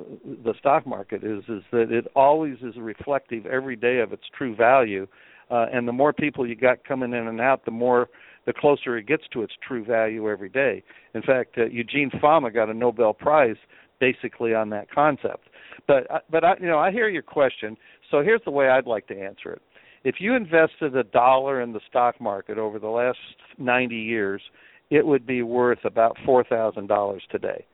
the 0.44 0.54
stock 0.58 0.86
market 0.86 1.24
is 1.24 1.42
is 1.48 1.62
that 1.72 1.90
it 1.90 2.06
always 2.14 2.56
is 2.62 2.74
reflective 2.76 3.46
every 3.46 3.76
day 3.76 3.98
of 3.98 4.12
its 4.12 4.24
true 4.36 4.54
value 4.54 5.06
uh, 5.50 5.66
and 5.72 5.88
the 5.88 5.92
more 5.92 6.12
people 6.12 6.46
you 6.46 6.54
got 6.54 6.84
coming 6.84 7.12
in 7.12 7.26
and 7.26 7.40
out, 7.40 7.64
the 7.64 7.70
more 7.70 8.08
the 8.48 8.54
closer 8.54 8.96
it 8.96 9.06
gets 9.06 9.24
to 9.30 9.42
its 9.42 9.52
true 9.66 9.84
value 9.84 10.30
every 10.30 10.48
day. 10.48 10.82
In 11.14 11.20
fact, 11.20 11.58
uh, 11.58 11.66
Eugene 11.66 12.10
Fama 12.18 12.50
got 12.50 12.70
a 12.70 12.74
Nobel 12.74 13.12
Prize 13.12 13.56
basically 14.00 14.54
on 14.54 14.70
that 14.70 14.90
concept. 14.90 15.50
But 15.86 16.10
uh, 16.10 16.20
but 16.30 16.44
I 16.44 16.54
you 16.58 16.66
know 16.66 16.78
I 16.78 16.90
hear 16.90 17.10
your 17.10 17.22
question. 17.22 17.76
So 18.10 18.22
here's 18.22 18.40
the 18.46 18.50
way 18.50 18.70
I'd 18.70 18.86
like 18.86 19.06
to 19.08 19.20
answer 19.20 19.52
it. 19.52 19.62
If 20.02 20.14
you 20.18 20.34
invested 20.34 20.96
a 20.96 21.04
dollar 21.04 21.60
in 21.60 21.74
the 21.74 21.80
stock 21.90 22.18
market 22.22 22.56
over 22.56 22.78
the 22.78 22.88
last 22.88 23.18
90 23.58 23.94
years, 23.94 24.40
it 24.88 25.06
would 25.06 25.26
be 25.26 25.42
worth 25.42 25.84
about 25.84 26.16
$4,000 26.26 27.18
today. 27.30 27.66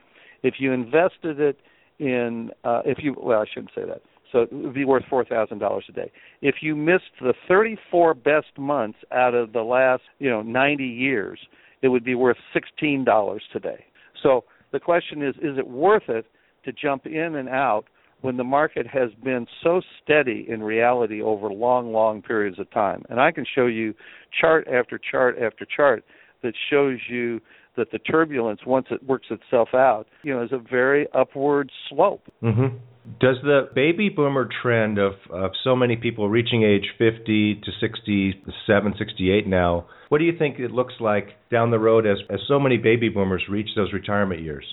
If 0.43 0.55
you 0.59 0.73
invested 0.73 1.39
it 1.39 1.59
in 2.01 2.51
uh 2.65 2.83
if 2.85 2.99
you 3.01 3.15
well 3.17 3.41
I 3.41 3.45
shouldn't 3.55 3.71
say 3.77 3.85
that 3.85 4.03
so 4.35 4.41
it 4.41 4.53
would 4.53 4.75
be 4.75 4.85
worth 4.85 5.05
four 5.09 5.25
thousand 5.25 5.61
dollars 5.61 5.85
a 5.89 5.93
day. 5.93 6.11
If 6.43 6.57
you 6.61 6.75
missed 6.75 7.05
the 7.21 7.35
thirty 7.47 7.79
four 7.91 8.15
best 8.15 8.59
months 8.59 8.99
out 9.13 9.33
of 9.33 9.53
the 9.53 9.63
last, 9.63 10.03
you 10.19 10.29
know, 10.29 10.43
ninety 10.43 10.89
years, 10.89 11.39
it 11.83 11.89
would 11.89 12.05
be 12.05 12.17
worth 12.17 12.37
sixteen 12.53 13.05
dollars 13.05 13.45
today. 13.53 13.85
So 14.25 14.45
the 14.73 14.81
question 14.81 15.23
is, 15.23 15.37
is 15.37 15.57
it 15.57 15.69
worth 15.69 16.09
it 16.09 16.27
to 16.65 16.73
jump 16.73 17.07
in 17.07 17.37
and 17.37 17.49
out 17.49 17.85
when 18.23 18.37
the 18.37 18.45
market 18.45 18.89
has 18.89 19.11
been 19.23 19.47
so 19.63 19.81
steady 20.03 20.47
in 20.49 20.63
reality 20.63 21.23
over 21.23 21.49
long, 21.49 21.93
long 21.93 22.21
periods 22.21 22.59
of 22.59 22.69
time? 22.73 23.05
And 23.09 23.21
I 23.21 23.31
can 23.31 23.47
show 23.55 23.67
you 23.67 23.95
chart 24.41 24.67
after 24.67 24.99
chart 24.99 25.37
after 25.39 25.65
chart 25.77 26.05
that 26.43 26.55
shows 26.71 26.99
you 27.09 27.41
that 27.77 27.91
the 27.93 27.99
turbulence, 28.01 28.61
once 28.67 28.87
it 28.91 29.03
works 29.05 29.27
itself 29.31 29.69
out, 29.75 30.07
you 30.23 30.33
know, 30.35 30.43
is 30.43 30.53
a 30.53 30.59
very 30.59 31.07
upward 31.15 31.71
slope. 31.89 32.23
Mm-hmm. 32.43 32.77
Does 33.21 33.37
the 33.43 33.69
baby 33.75 34.09
boomer 34.09 34.49
trend 34.63 34.99
of, 34.99 35.13
of 35.31 35.51
so 35.63 35.77
many 35.77 35.97
people 35.97 36.31
reaching 36.31 36.63
age 36.63 36.87
50 36.97 37.61
to 37.63 37.71
67, 37.79 38.95
68 38.97 39.47
now, 39.47 39.87
what 40.09 40.19
do 40.19 40.25
you 40.25 40.39
think 40.39 40.59
it 40.59 40.71
looks 40.71 40.95
like 41.01 41.29
down 41.51 41.71
the 41.71 41.79
road 41.79 42.07
as, 42.07 42.17
as 42.31 42.41
so 42.49 42.59
many 42.59 42.79
baby 42.79 43.11
boomers 43.11 43.43
reach 43.51 43.69
those 43.77 43.93
retirement 43.93 44.41
years? 44.41 44.65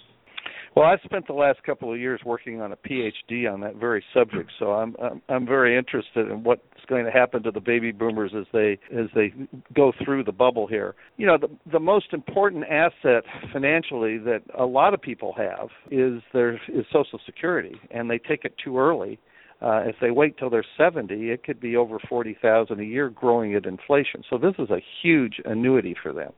Well, 0.75 0.86
I've 0.86 1.01
spent 1.04 1.28
the 1.28 1.34
last 1.34 1.62
couple 1.63 1.92
of 1.92 2.00
years 2.00 2.22
working 2.25 2.62
on 2.62 2.72
a 2.72 2.78
PhD 2.78 3.51
on 3.51 3.60
that 3.60 3.75
very 3.75 4.04
subject, 4.13 4.51
so 4.58 4.72
I'm 4.72 4.96
I'm, 5.01 5.22
I'm 5.28 5.46
very 5.46 5.78
interested 5.78 6.30
in 6.30 6.44
what's 6.44 6.62
going 6.88 7.04
to 7.04 7.12
happen 7.12 7.44
to 7.44 7.51
the 7.51 7.60
baby 7.60 7.92
boomers 7.92 8.32
as 8.38 8.46
they 8.54 8.80
as 8.98 9.08
they 9.13 9.34
go 9.74 9.92
through 10.04 10.24
the 10.24 10.32
bubble 10.32 10.68
here. 10.68 10.96
You 11.18 11.28
know, 11.28 11.38
the 11.38 11.50
the 11.70 11.80
most 11.80 12.13
important 12.13 12.63
asset 12.66 13.24
financially 13.51 14.18
that 14.20 14.44
a 14.58 14.66
lot 14.66 14.94
of 14.94 15.01
people 15.01 15.34
have 15.38 15.70
is 15.92 16.22
their 16.32 16.54
is 16.70 16.86
Social 16.94 17.20
Security, 17.25 17.75
and 17.92 18.10
they 18.10 18.18
take 18.18 18.46
it 18.46 18.54
too 18.63 18.80
early. 18.80 19.20
Uh, 19.62 19.84
if 19.86 19.96
they 20.01 20.10
wait 20.10 20.38
till 20.40 20.50
they're 20.50 20.66
70, 20.75 21.30
it 21.30 21.44
could 21.44 21.60
be 21.60 21.75
over 21.75 22.00
40,000 22.10 22.80
a 22.80 22.84
year, 22.84 23.12
growing 23.12 23.54
at 23.54 23.68
inflation. 23.68 24.24
So 24.28 24.40
this 24.40 24.56
is 24.58 24.72
a 24.72 24.82
huge 25.04 25.40
annuity 25.46 25.96
for 26.01 26.12
them. 26.12 26.32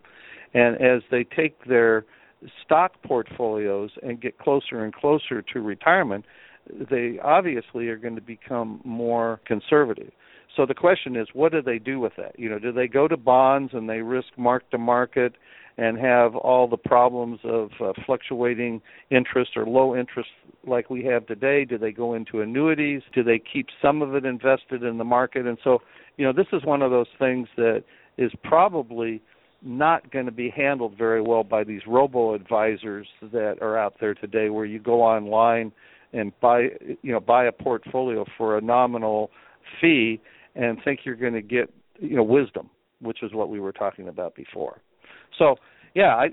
And 0.54 0.75
as 0.75 1.04
they 1.10 1.24
take 1.24 1.63
their 1.63 2.04
stock 2.64 2.94
portfolios 3.04 3.92
and 4.02 4.22
get 4.22 4.38
closer 4.38 4.84
and 4.84 4.94
closer 4.94 5.42
to 5.42 5.62
retirement, 5.62 6.26
they 6.90 7.20
obviously 7.24 7.88
are 7.90 7.98
going 7.98 8.16
to 8.16 8.22
become 8.22 8.82
more 8.84 9.42
conservative. 9.46 10.12
So 10.56 10.66
the 10.66 10.76
question 10.76 11.16
is, 11.16 11.28
what 11.34 11.52
do 11.52 11.62
they 11.62 11.80
do 11.80 12.00
with 12.00 12.14
that? 12.18 12.38
You 12.38 12.50
know, 12.50 12.60
do 12.60 12.72
they 12.72 12.88
go 12.88 13.08
to 13.08 13.18
bonds 13.18 13.74
and 13.74 13.90
they 13.90 14.00
risk 14.02 14.28
mark 14.38 14.70
to 14.72 14.78
market 14.78 15.34
and 15.78 15.98
have 15.98 16.36
all 16.36 16.68
the 16.68 16.78
problems 16.78 17.40
of 17.44 17.72
uh, 17.82 17.94
fluctuating 18.06 18.82
interest 19.10 19.52
or 19.56 19.66
low 19.66 19.96
interest 19.96 20.30
like 20.68 20.90
we 20.90 21.04
have 21.06 21.26
today? 21.26 21.66
Do 21.66 21.78
they 21.80 21.92
go 21.92 22.14
into 22.14 22.42
annuities? 22.42 23.02
Do 23.14 23.24
they 23.24 23.40
keep 23.40 23.68
some 23.82 24.04
of 24.04 24.14
it 24.14 24.26
invested 24.26 24.84
in 24.84 25.00
the 25.00 25.04
market? 25.04 25.48
And 25.48 25.58
so, 25.64 25.80
you 26.18 26.26
know, 26.26 26.34
this 26.34 26.48
is 26.54 26.64
one 26.64 26.84
of 26.84 26.92
those 26.92 27.08
things 27.18 27.48
that 27.58 27.84
is 28.18 28.32
probably 28.44 29.22
not 29.63 30.12
going 30.12 30.25
to 30.25 30.32
be 30.32 30.50
handled 30.50 30.98
very 30.98 31.22
well 31.22 31.43
by 31.43 31.63
these 31.63 31.82
robo 31.88 32.34
advisors 32.34 33.08
that 33.22 33.55
are 33.62 33.77
out 33.77 33.96
there 34.00 34.13
today 34.13 34.50
where 34.50 34.65
you 34.65 34.79
go 34.79 35.01
online 35.01 35.72
and 36.12 36.32
buy 36.41 36.67
you 37.01 37.12
know 37.12 37.20
buy 37.20 37.46
a 37.46 37.51
portfolio 37.51 38.25
for 38.38 38.58
a 38.58 38.62
nominal 38.62 39.32
fee 39.79 40.20
and 40.55 40.77
think 40.84 41.01
you're 41.03 41.15
going 41.15 41.34
to 41.34 41.41
get 41.41 41.74
you 42.00 42.15
know 42.15 42.24
wisdom 42.24 42.70
which 43.03 43.22
is 43.22 43.34
what 43.34 43.50
we 43.50 43.60
were 43.60 43.72
talking 43.72 44.08
about 44.08 44.34
before. 44.36 44.82
So 45.38 45.55
yeah, 45.96 46.16
I, 46.16 46.30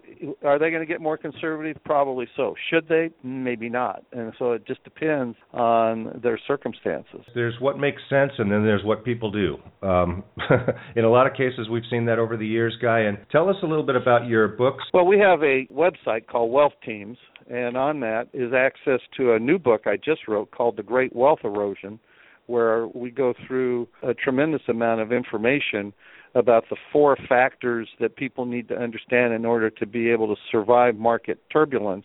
are 0.47 0.59
they 0.59 0.71
going 0.71 0.81
to 0.81 0.87
get 0.87 1.03
more 1.03 1.19
conservative? 1.19 1.77
Probably 1.85 2.27
so. 2.35 2.55
Should 2.71 2.89
they? 2.89 3.11
Maybe 3.23 3.69
not. 3.69 4.03
And 4.13 4.33
so 4.39 4.53
it 4.53 4.67
just 4.67 4.83
depends 4.85 5.37
on 5.53 6.19
their 6.23 6.41
circumstances. 6.47 7.21
There's 7.35 7.55
what 7.61 7.79
makes 7.79 8.01
sense, 8.09 8.33
and 8.39 8.51
then 8.51 8.65
there's 8.65 8.83
what 8.85 9.05
people 9.05 9.31
do. 9.31 9.59
Um, 9.87 10.25
in 10.97 11.05
a 11.05 11.11
lot 11.11 11.27
of 11.27 11.35
cases, 11.35 11.69
we've 11.71 11.83
seen 11.91 12.07
that 12.07 12.19
over 12.19 12.39
the 12.39 12.47
years, 12.47 12.75
Guy. 12.81 13.01
And 13.01 13.19
tell 13.31 13.51
us 13.51 13.57
a 13.63 13.67
little 13.67 13.85
bit 13.85 13.97
about 13.97 14.27
your 14.27 14.49
books. 14.49 14.85
Well, 14.95 15.07
we 15.07 15.19
have 15.19 15.43
a 15.43 15.67
website 15.71 16.27
called 16.27 16.51
Wealth 16.51 16.73
Teams, 16.85 17.19
and 17.51 17.77
on 17.77 18.01
that 18.01 18.29
is 18.33 18.55
access 18.55 19.01
to 19.19 19.35
a 19.35 19.39
new 19.39 19.59
book 19.59 19.83
I 19.87 19.97
just 19.97 20.27
wrote 20.27 20.51
called 20.53 20.79
The 20.79 20.83
Great 20.83 21.15
Wealth 21.15 21.41
Erosion, 21.45 22.01
where 22.47 22.87
we 22.89 23.11
go 23.11 23.35
through 23.47 23.89
a 24.03 24.15
tremendous 24.15 24.63
amount 24.69 25.03
of 25.03 25.13
information 25.13 25.93
about 26.35 26.65
the 26.71 26.77
four 26.93 27.17
factors 27.29 27.89
that 28.01 28.17
people 28.17 28.45
need 28.45 28.69
to 28.69 28.77
understand 28.77 29.33
in 29.33 29.45
order 29.45 29.71
to 29.71 29.87
be 29.87 30.11
able 30.11 30.29
to 30.29 30.41
survive 30.51 30.97
market 30.97 31.41
turbulence 31.53 32.05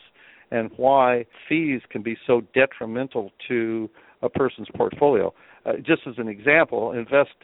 and 0.52 0.72
why 0.78 1.26
fees 1.48 1.82
can 1.90 2.02
be 2.02 2.18
so 2.26 2.42
detrimental 2.54 3.32
to 3.48 3.90
a 4.22 4.30
person's 4.30 4.68
portfolio. 4.76 5.34
Uh, 5.66 5.74
just 5.78 6.02
as 6.08 6.16
an 6.18 6.28
example, 6.28 6.92
invest 6.92 7.36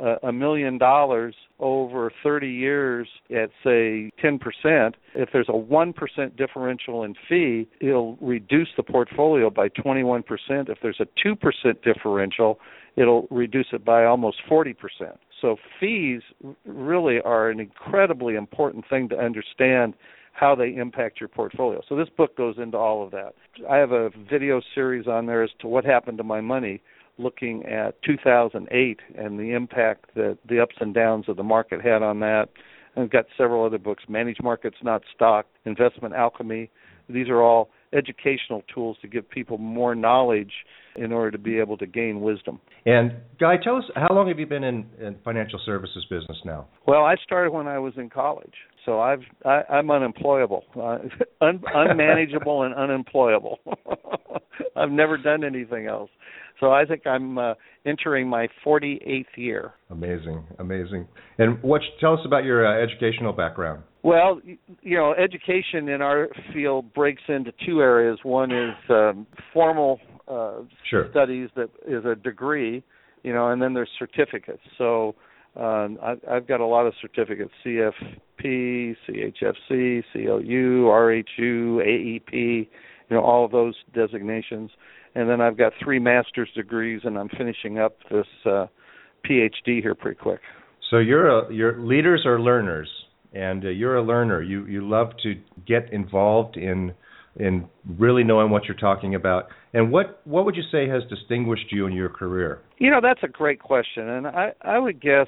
uh, 0.00 0.16
a 0.22 0.32
million 0.32 0.78
dollars 0.78 1.34
over 1.58 2.12
30 2.22 2.48
years 2.48 3.08
at 3.30 3.50
say 3.64 4.10
10%, 4.22 4.94
if 5.14 5.28
there's 5.32 5.48
a 5.48 5.52
1% 5.52 6.36
differential 6.36 7.02
in 7.02 7.14
fee, 7.28 7.68
it'll 7.80 8.16
reduce 8.20 8.68
the 8.76 8.82
portfolio 8.82 9.50
by 9.50 9.68
21%. 9.68 10.22
If 10.68 10.78
there's 10.82 11.00
a 11.00 11.26
2% 11.26 11.36
differential, 11.82 12.60
it'll 12.96 13.26
reduce 13.30 13.66
it 13.72 13.84
by 13.84 14.04
almost 14.04 14.38
40%. 14.48 14.74
So 15.40 15.56
fees 15.78 16.22
really 16.64 17.20
are 17.24 17.50
an 17.50 17.60
incredibly 17.60 18.34
important 18.34 18.84
thing 18.88 19.08
to 19.10 19.16
understand 19.16 19.94
how 20.32 20.54
they 20.54 20.74
impact 20.74 21.20
your 21.20 21.28
portfolio. 21.28 21.80
So 21.88 21.96
this 21.96 22.08
book 22.16 22.36
goes 22.36 22.56
into 22.58 22.76
all 22.76 23.04
of 23.04 23.10
that. 23.10 23.34
I 23.68 23.76
have 23.76 23.92
a 23.92 24.10
video 24.30 24.60
series 24.74 25.06
on 25.06 25.26
there 25.26 25.42
as 25.42 25.50
to 25.60 25.66
what 25.66 25.84
happened 25.84 26.18
to 26.18 26.24
my 26.24 26.40
money 26.40 26.80
looking 27.18 27.64
at 27.64 28.00
2008 28.02 29.00
and 29.16 29.38
the 29.38 29.52
impact 29.52 30.14
that 30.14 30.38
the 30.48 30.60
ups 30.60 30.76
and 30.80 30.94
downs 30.94 31.24
of 31.28 31.36
the 31.36 31.42
market 31.42 31.80
had 31.80 32.02
on 32.02 32.20
that. 32.20 32.46
And 32.94 33.04
I've 33.04 33.10
got 33.10 33.26
several 33.36 33.64
other 33.64 33.78
books, 33.78 34.04
Manage 34.08 34.38
Markets 34.40 34.76
Not 34.82 35.02
Stock, 35.14 35.46
Investment 35.64 36.14
Alchemy. 36.14 36.70
These 37.08 37.28
are 37.28 37.42
all 37.42 37.70
educational 37.92 38.62
tools 38.72 38.96
to 39.02 39.08
give 39.08 39.28
people 39.28 39.58
more 39.58 39.94
knowledge 39.94 40.52
in 40.98 41.12
order 41.12 41.30
to 41.30 41.38
be 41.38 41.58
able 41.58 41.76
to 41.78 41.86
gain 41.86 42.20
wisdom. 42.20 42.60
And 42.86 43.12
Guy, 43.40 43.56
tell 43.62 43.76
us 43.76 43.84
how 43.94 44.14
long 44.14 44.28
have 44.28 44.38
you 44.38 44.46
been 44.46 44.64
in, 44.64 44.86
in 45.00 45.16
financial 45.24 45.60
services 45.64 46.04
business 46.10 46.38
now? 46.44 46.66
Well, 46.86 47.04
I 47.04 47.16
started 47.24 47.52
when 47.52 47.66
I 47.66 47.78
was 47.78 47.94
in 47.96 48.10
college, 48.10 48.54
so 48.88 49.00
I've 49.00 49.20
I, 49.44 49.60
I'm 49.70 49.90
unemployable, 49.90 50.64
uh, 50.74 50.98
un, 51.42 51.62
unmanageable, 51.74 52.62
and 52.62 52.74
unemployable. 52.74 53.58
I've 54.76 54.90
never 54.90 55.18
done 55.18 55.44
anything 55.44 55.86
else. 55.86 56.08
So 56.58 56.72
I 56.72 56.86
think 56.86 57.06
I'm 57.06 57.36
uh, 57.36 57.54
entering 57.84 58.28
my 58.28 58.48
48th 58.66 59.26
year. 59.36 59.74
Amazing, 59.90 60.42
amazing. 60.58 61.06
And 61.36 61.62
what? 61.62 61.82
Tell 62.00 62.14
us 62.14 62.20
about 62.24 62.44
your 62.44 62.66
uh, 62.66 62.82
educational 62.82 63.32
background. 63.34 63.82
Well, 64.02 64.40
you 64.80 64.96
know, 64.96 65.12
education 65.12 65.88
in 65.88 66.00
our 66.00 66.28
field 66.54 66.94
breaks 66.94 67.22
into 67.28 67.52
two 67.66 67.82
areas. 67.82 68.18
One 68.22 68.50
is 68.50 68.74
um, 68.88 69.26
formal 69.52 70.00
uh, 70.26 70.60
sure. 70.88 71.08
studies 71.10 71.50
that 71.56 71.68
is 71.86 72.06
a 72.06 72.14
degree, 72.14 72.82
you 73.22 73.34
know, 73.34 73.50
and 73.50 73.60
then 73.60 73.74
there's 73.74 73.90
certificates. 73.98 74.62
So 74.78 75.14
um, 75.58 75.98
I, 76.02 76.14
I've 76.30 76.46
got 76.46 76.60
a 76.60 76.66
lot 76.66 76.86
of 76.86 76.94
certificates: 77.00 77.52
CFP, 77.64 78.96
CHFC, 79.08 80.02
CLU, 80.12 80.84
RHU, 80.84 81.78
AEP. 81.80 82.32
You 82.32 83.16
know, 83.16 83.22
all 83.22 83.44
of 83.44 83.50
those 83.50 83.74
designations. 83.94 84.70
And 85.14 85.28
then 85.28 85.40
I've 85.40 85.56
got 85.56 85.72
three 85.82 85.98
master's 85.98 86.50
degrees, 86.54 87.00
and 87.04 87.18
I'm 87.18 87.30
finishing 87.30 87.78
up 87.78 87.96
this 88.10 88.26
uh, 88.44 88.66
PhD 89.28 89.80
here 89.82 89.94
pretty 89.94 90.18
quick. 90.18 90.40
So 90.90 90.98
you're 90.98 91.28
a, 91.28 91.52
you're 91.52 91.78
leaders 91.80 92.24
are 92.24 92.40
learners 92.40 92.88
and 93.32 93.64
uh, 93.64 93.68
you're 93.68 93.96
a 93.96 94.02
learner. 94.02 94.42
You 94.42 94.66
you 94.66 94.88
love 94.88 95.10
to 95.22 95.34
get 95.66 95.92
involved 95.92 96.56
in 96.56 96.92
in 97.36 97.68
really 97.98 98.24
knowing 98.24 98.50
what 98.50 98.64
you're 98.64 98.76
talking 98.76 99.14
about. 99.14 99.48
And 99.74 99.92
what 99.92 100.20
what 100.24 100.44
would 100.44 100.56
you 100.56 100.62
say 100.72 100.88
has 100.88 101.02
distinguished 101.10 101.70
you 101.70 101.86
in 101.86 101.92
your 101.92 102.08
career? 102.08 102.60
You 102.78 102.90
know, 102.90 103.00
that's 103.02 103.22
a 103.22 103.28
great 103.28 103.60
question, 103.60 104.08
and 104.08 104.26
I 104.26 104.52
I 104.62 104.78
would 104.78 105.00
guess, 105.00 105.26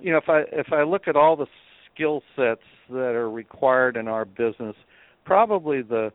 you 0.00 0.12
know, 0.12 0.18
if 0.18 0.28
I 0.28 0.42
if 0.52 0.72
I 0.72 0.82
look 0.82 1.08
at 1.08 1.16
all 1.16 1.36
the 1.36 1.46
skill 1.92 2.22
sets 2.36 2.62
that 2.90 3.14
are 3.14 3.30
required 3.30 3.96
in 3.96 4.06
our 4.06 4.24
business, 4.24 4.76
probably 5.24 5.82
the 5.82 6.12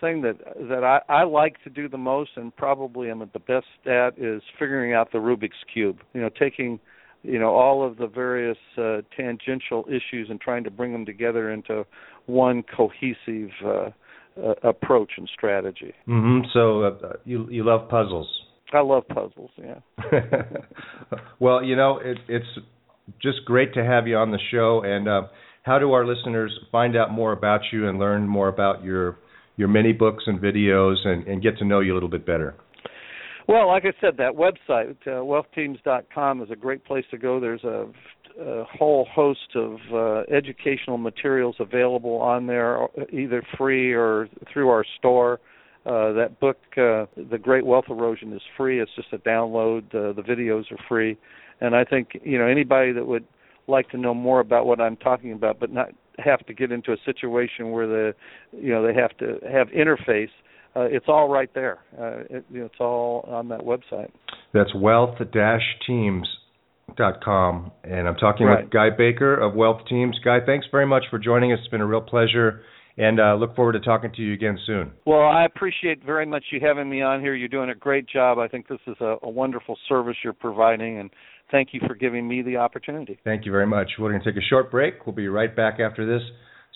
thing 0.00 0.22
that 0.22 0.36
that 0.68 0.84
I, 0.84 1.00
I 1.08 1.24
like 1.24 1.62
to 1.64 1.70
do 1.70 1.88
the 1.88 1.98
most 1.98 2.30
and 2.36 2.54
probably 2.54 3.10
am 3.10 3.22
at 3.22 3.32
the 3.32 3.38
best 3.40 3.66
at 3.86 4.18
is 4.18 4.42
figuring 4.58 4.92
out 4.92 5.10
the 5.12 5.18
Rubik's 5.18 5.64
cube. 5.72 6.00
You 6.14 6.20
know, 6.20 6.28
taking 6.28 6.78
you 7.22 7.38
know 7.38 7.54
all 7.54 7.84
of 7.84 7.96
the 7.96 8.06
various 8.06 8.58
uh, 8.78 8.98
tangential 9.16 9.86
issues 9.88 10.28
and 10.30 10.40
trying 10.40 10.62
to 10.64 10.70
bring 10.70 10.92
them 10.92 11.04
together 11.04 11.50
into 11.50 11.84
one 12.26 12.62
cohesive 12.62 13.50
uh, 13.66 13.90
uh, 14.36 14.68
approach 14.68 15.12
and 15.16 15.28
strategy. 15.32 15.92
Mm-hmm. 16.08 16.46
So 16.52 16.82
uh, 16.84 17.12
you 17.24 17.48
you 17.50 17.64
love 17.64 17.88
puzzles. 17.88 18.28
I 18.72 18.80
love 18.80 19.06
puzzles. 19.08 19.50
Yeah. 19.58 19.80
well, 21.40 21.62
you 21.62 21.76
know 21.76 21.98
it, 21.98 22.18
it's 22.28 22.46
just 23.20 23.44
great 23.44 23.74
to 23.74 23.84
have 23.84 24.06
you 24.06 24.16
on 24.16 24.30
the 24.30 24.38
show. 24.50 24.82
And 24.84 25.08
uh, 25.08 25.22
how 25.62 25.78
do 25.78 25.92
our 25.92 26.06
listeners 26.06 26.52
find 26.70 26.96
out 26.96 27.10
more 27.10 27.32
about 27.32 27.60
you 27.72 27.88
and 27.88 27.98
learn 27.98 28.26
more 28.26 28.48
about 28.48 28.82
your 28.82 29.18
your 29.56 29.68
many 29.68 29.92
books 29.92 30.24
and 30.26 30.40
videos 30.40 31.06
and, 31.06 31.26
and 31.26 31.42
get 31.42 31.58
to 31.58 31.64
know 31.64 31.80
you 31.80 31.92
a 31.92 31.94
little 31.94 32.08
bit 32.08 32.24
better? 32.24 32.54
Well, 33.48 33.66
like 33.68 33.84
I 33.84 33.92
said, 34.00 34.16
that 34.18 34.32
website, 34.32 34.96
uh, 35.06 35.20
wealthteams.com, 35.20 36.42
is 36.42 36.50
a 36.50 36.56
great 36.56 36.84
place 36.84 37.04
to 37.10 37.18
go. 37.18 37.40
There's 37.40 37.64
a, 37.64 37.86
a 38.40 38.64
whole 38.64 39.06
host 39.12 39.54
of 39.54 39.76
uh, 39.92 40.22
educational 40.34 40.98
materials 40.98 41.56
available 41.58 42.16
on 42.16 42.46
there, 42.46 42.86
either 43.12 43.42
free 43.56 43.92
or 43.92 44.28
through 44.52 44.68
our 44.68 44.84
store. 44.98 45.40
Uh, 45.84 46.12
that 46.12 46.38
book, 46.40 46.58
uh, 46.76 47.06
The 47.30 47.38
Great 47.42 47.66
Wealth 47.66 47.86
Erosion, 47.90 48.32
is 48.32 48.42
free. 48.56 48.80
It's 48.80 48.90
just 48.94 49.12
a 49.12 49.18
download. 49.18 49.86
Uh, 49.86 50.12
the 50.12 50.22
videos 50.22 50.70
are 50.70 50.78
free, 50.88 51.18
and 51.60 51.74
I 51.74 51.84
think 51.84 52.10
you 52.22 52.38
know 52.38 52.46
anybody 52.46 52.92
that 52.92 53.06
would 53.06 53.26
like 53.66 53.90
to 53.90 53.98
know 53.98 54.14
more 54.14 54.40
about 54.40 54.66
what 54.66 54.80
I'm 54.80 54.96
talking 54.96 55.32
about, 55.32 55.58
but 55.58 55.72
not 55.72 55.88
have 56.18 56.44
to 56.46 56.54
get 56.54 56.70
into 56.70 56.92
a 56.92 56.96
situation 57.04 57.72
where 57.72 57.86
the 57.86 58.14
you 58.52 58.70
know 58.70 58.86
they 58.86 58.94
have 58.94 59.16
to 59.18 59.38
have 59.50 59.68
interface 59.68 60.28
uh, 60.74 60.82
it's 60.82 61.06
all 61.08 61.28
right 61.28 61.50
there. 61.54 61.80
Uh, 61.98 62.36
it, 62.36 62.44
it's 62.50 62.74
all 62.80 63.24
on 63.28 63.48
that 63.48 63.60
website. 63.60 64.10
That's 64.54 64.74
wealth-teams.com, 66.98 67.72
and 67.84 68.08
I'm 68.08 68.16
talking 68.16 68.46
right. 68.46 68.64
with 68.64 68.72
Guy 68.72 68.90
Baker 68.96 69.34
of 69.34 69.54
Wealth 69.54 69.82
Teams. 69.88 70.18
Guy, 70.24 70.38
thanks 70.44 70.66
very 70.70 70.86
much 70.86 71.04
for 71.10 71.18
joining 71.18 71.52
us. 71.52 71.58
It's 71.60 71.68
been 71.68 71.80
a 71.80 71.86
real 71.86 72.00
pleasure, 72.00 72.62
and 72.96 73.20
uh, 73.20 73.34
look 73.34 73.56
forward 73.56 73.72
to 73.72 73.80
talking 73.80 74.12
to 74.16 74.22
you 74.22 74.34
again 74.34 74.58
soon. 74.66 74.92
Well, 75.06 75.22
I 75.22 75.44
appreciate 75.44 76.04
very 76.04 76.26
much 76.26 76.44
you 76.50 76.60
having 76.60 76.88
me 76.88 77.02
on 77.02 77.20
here. 77.20 77.34
You're 77.34 77.48
doing 77.48 77.70
a 77.70 77.74
great 77.74 78.08
job. 78.08 78.38
I 78.38 78.48
think 78.48 78.68
this 78.68 78.80
is 78.86 78.96
a, 79.00 79.16
a 79.22 79.28
wonderful 79.28 79.76
service 79.88 80.16
you're 80.22 80.32
providing, 80.32 80.98
and 80.98 81.10
thank 81.50 81.70
you 81.72 81.80
for 81.86 81.94
giving 81.94 82.26
me 82.26 82.42
the 82.42 82.56
opportunity. 82.56 83.18
Thank 83.24 83.46
you 83.46 83.52
very 83.52 83.66
much. 83.66 83.90
We're 83.98 84.10
going 84.10 84.22
to 84.22 84.32
take 84.32 84.42
a 84.42 84.46
short 84.46 84.70
break. 84.70 85.06
We'll 85.06 85.16
be 85.16 85.28
right 85.28 85.54
back 85.54 85.80
after 85.80 86.06
this, 86.06 86.22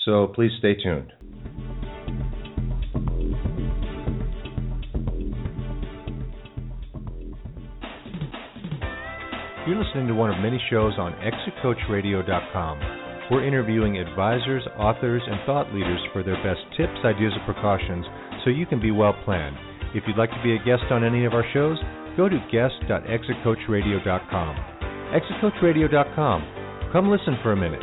so 0.05 0.29
please 0.35 0.53
stay 0.59 0.75
tuned. 0.83 1.13
You're 9.67 9.83
listening 9.83 10.07
to 10.07 10.15
one 10.15 10.31
of 10.31 10.39
many 10.39 10.63
shows 10.71 10.95
on 10.97 11.13
ExitCoachRadio.com. 11.15 12.81
We're 13.33 13.45
interviewing 13.45 13.99
advisors, 13.99 14.63
authors, 14.79 15.23
and 15.27 15.41
thought 15.45 15.75
leaders 15.75 15.99
for 16.13 16.23
their 16.23 16.37
best 16.37 16.61
tips, 16.77 16.95
ideas, 17.05 17.33
and 17.35 17.45
precautions 17.45 18.07
so 18.45 18.51
you 18.51 18.65
can 18.65 18.81
be 18.81 18.93
well 18.93 19.17
planned. 19.25 19.57
If 19.93 20.05
you'd 20.07 20.19
like 20.19 20.31
to 20.31 20.41
be 20.45 20.55
a 20.55 20.59
guest 20.59 20.85
on 20.93 21.03
any 21.03 21.25
of 21.25 21.35
our 21.35 21.45
shows, 21.53 21.79
go 22.17 22.29
to 22.29 22.39
guest.exitcoachradio.com. 22.53 24.57
ExitCoachRadio.com. 25.11 26.47
Come 26.93 27.11
listen 27.11 27.37
for 27.43 27.51
a 27.51 27.57
minute. 27.57 27.83